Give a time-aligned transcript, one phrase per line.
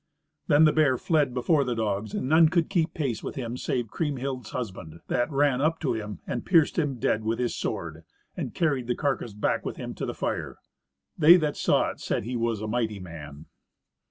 [0.47, 3.91] Then the bear fled before the dogs, and none could keep pace with him save
[3.91, 8.03] Kriemhild's husband, that ran up to him and pierced him dead with his sword,
[8.35, 10.57] and carried the carcase back with him to the fire.
[11.19, 13.45] They that saw it said he was a mighty man.